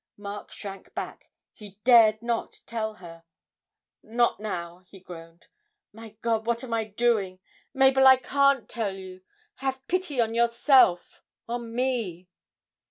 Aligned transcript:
Mark 0.17 0.51
shrank 0.51 0.95
back; 0.95 1.29
he 1.53 1.77
dared 1.83 2.23
not 2.23 2.61
tell 2.65 2.95
her. 2.95 3.23
'Not 4.01 4.39
now,' 4.39 4.79
he 4.79 4.99
groaned. 4.99 5.45
'My 5.93 6.17
God! 6.23 6.47
what 6.47 6.63
am 6.63 6.73
I 6.73 6.85
doing? 6.85 7.39
Mabel, 7.71 8.07
I 8.07 8.15
can't 8.17 8.67
tell 8.67 8.95
you; 8.95 9.21
have 9.57 9.85
pity 9.87 10.19
on 10.19 10.33
yourself 10.33 11.21
on 11.47 11.75
me!' 11.75 12.27